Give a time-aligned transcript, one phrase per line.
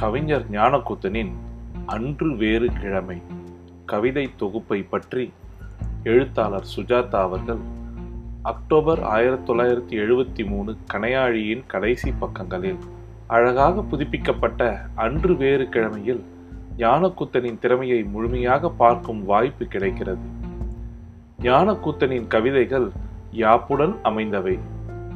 [0.00, 1.30] கவிஞர் ஞானக்கூத்தனின்
[1.86, 3.22] அன்று வேறு கிழமை
[3.84, 5.32] கவிதை தொகுப்பை பற்றி
[6.04, 7.58] எழுத்தாளர் சுஜாதா அவர்கள்
[8.42, 12.78] அக்டோபர் ஆயிரத்தி தொள்ளாயிரத்தி எழுபத்தி மூணு கணையாழியின் கடைசி பக்கங்களில்
[13.26, 16.22] அழகாக புதுப்பிக்கப்பட்ட அன்று வேறு கிழமையில்
[16.78, 20.26] ஞானக்கூத்தனின் திறமையை முழுமையாக பார்க்கும் வாய்ப்பு கிடைக்கிறது.
[21.42, 22.90] ஞானக்கூத்தனின் கவிதைகள்
[23.32, 24.58] யாப்புடன் அமைந்தவை.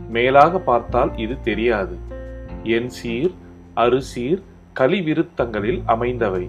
[0.09, 1.99] மேலாக பார்த்தால் இது தெரியாது.
[2.63, 3.35] என் சீர்
[3.77, 4.43] அருசீர்
[4.79, 6.49] கலிவிருத்தங்களில் அமைந்தவை.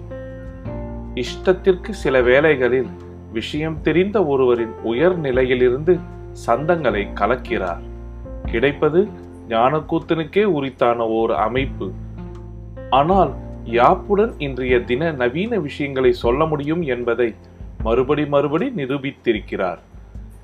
[1.14, 2.86] இஷ்டத்திற்கு சில வேளைகளில்
[3.32, 5.98] விஷயம் தெரிந்த ஒருவரின் உயர் நிலையிலிருந்து
[6.46, 7.82] சந்தங்களை கலக்கிறார்.
[8.46, 9.08] கிடைப்பது
[9.48, 11.90] ஞானக்கூத்தனுக்கே உரித்தான ஓர் அமைப்பு.
[12.90, 17.34] ஆனால் யாப்புடன் இன்றைய தின நவீன விஷயங்களை சொல்ல முடியும் என்பதை
[17.82, 19.78] மறுபடி மறுபடி நிரூபித்திருக்கிறார்.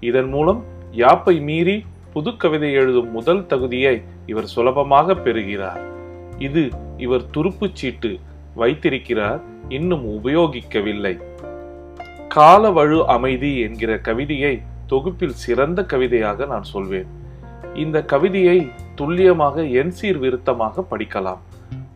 [0.00, 5.96] இதன் மூலம் யாப்பை மீறி புது கவிதை எழுதும் முதல் தகுதியை இவர் சுலபமாக பெறுகிறார்.
[6.38, 8.18] இது இவர் துருப்புச் சீட்டு
[8.54, 11.18] வைத்திருக்கிறார் இன்னும் உபயோகிக்கவில்லை.
[12.34, 17.06] காலவழு அமைதி என்கிற கவிதையை தொகுப்பில் சிறந்த கவிதையாக நான் சொல்வேன்.
[17.74, 21.38] இந்த கவிதையை துல்லியமாக என் சீர் விருத்தமாக படிக்கலாம்.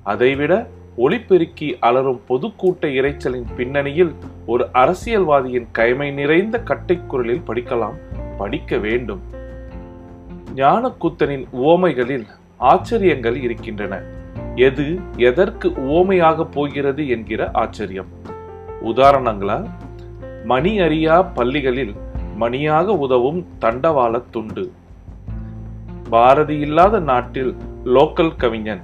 [0.03, 4.15] அதைவிட ஒளிப்பெருக்கி அலரும் பொதுக்கூட்ட இறைச்சலின் பின்னணியில்
[4.47, 7.99] ஒரு அரசியல்வாதியின் கைமை நிறைந்த கட்டைக்குரலில் படிக்கலாம்
[8.39, 9.23] படிக்க வேண்டும்.
[10.57, 12.27] ஞானக்கூத்தனின் உவமைகளில்
[12.57, 14.21] ஆச்சரியங்கள் இருக்கின்றன.
[14.55, 18.07] எது எதற்கு உவமையாக போகிறது என்கிற ஆச்சரியம்.
[18.85, 19.71] உதாரணங்களா
[20.45, 21.95] மணி அறியா பள்ளிகளில்
[22.37, 24.73] மணியாக உதவும் தண்டவாள துண்டு.
[26.11, 28.83] பாரதி இல்லாத நாட்டில் லோக்கல் கவிஞன்.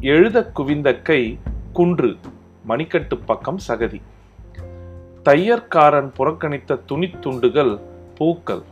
[0.00, 1.38] எழுத குவிந்த கை
[1.72, 2.16] குன்று
[2.68, 4.00] மணிக்கட்டு பக்கம் சகதி.
[5.24, 7.80] தையற்காரன் புறக்கணித்த துணித்துண்டுகள்
[8.14, 8.62] பூக்கள்.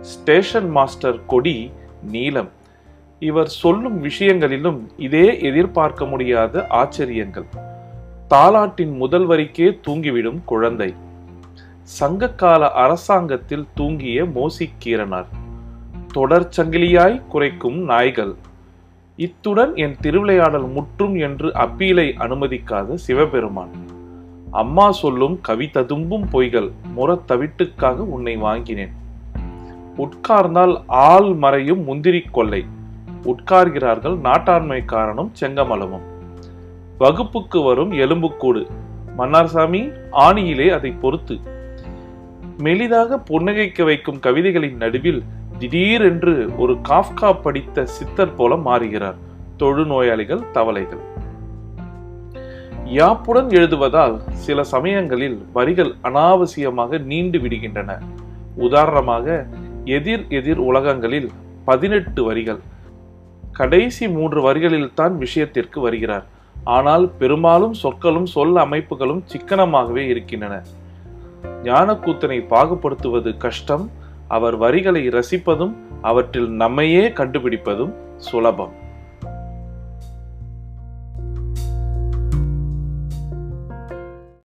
[0.00, 2.55] ஸ்டேஷன் மாஸ்டர் கொடி நீலம்.
[3.18, 7.44] இவர் சொல்லும் விஷயங்களிலும் இதே எதிர்பார்க்க முடியாத ஆச்சரியங்கள்.
[8.30, 10.94] தாலாட்டின் முதல் வரிக்கே தூங்கிவிடும் குழந்தை.
[11.82, 15.26] சங்ககால அரசாங்கத்தில் தூங்கிய மோசிக்கீரனார்.
[16.12, 18.34] தொடர் சங்கிலியாய் குறைக்கும் நாய்கள்.
[19.16, 23.70] இத்துடன் என் திருவிளையாடல் முற்றும் என்று அப்பீலை அனுமதிக்காத சிவபெருமான்.
[24.50, 28.92] அம்மா சொல்லும் கவிததும்பும் பொய்கள் முறத்தவிட்டுக்காக உன்னை வாங்கினேன்.
[29.98, 32.64] உட்கார்ந்தால் ஆள் மறையும் முந்திரி கொள்ளை
[33.26, 36.06] உட்கார்கிறார்கள் நாட்டாண்மைக்காரனும் செங்கமலமும்.
[36.98, 38.66] வகுப்புக்கு வரும் எலும்புக்கூடு.
[39.18, 41.34] மன்னார்சாமி ஆணியிலே அதை பொறுத்து.
[42.58, 45.22] மெலிதாக புன்னகைக்க வைக்கும் கவிதைகளின் நடுவில்
[45.58, 49.14] திடீரென்று ஒரு காஃப்கா படித்த சித்தர் போல மாறுகிறார்.
[49.58, 50.98] தொழுநோயாளிகள் தவளைகள்.
[52.84, 57.98] யாப்புடன் எழுதுவதால் சில சமயங்களில் வரிகள் அனாவசியமாக நீண்டு விடுகின்றன.
[58.56, 59.46] உதாரணமாக
[59.84, 61.30] எதிர் எதிர் உலகங்களில்
[61.64, 62.58] பதினெட்டு வரிகள்
[63.56, 66.26] கடைசி மூன்று வரிகளில்தான் விஷயத்திற்கு வருகிறார்.
[66.64, 70.54] ஆனால் பெரும்பாலும் சொற்களும் சொல் அமைப்புகளும் சிக்கனமாகவே இருக்கின்றன.
[71.62, 73.90] ஞானக்கூத்தனை பாகுபடுத்துவது கஷ்டம்
[74.28, 78.72] அவர் வரிகளை ரசிப்பதும் அவற்றில் நம்மையே கண்டுபிடிப்பதும் சுலபம்.